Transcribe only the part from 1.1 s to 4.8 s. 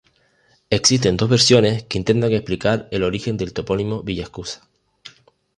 dos versiones que intentan explicar el origen del topónimo Villaescusa.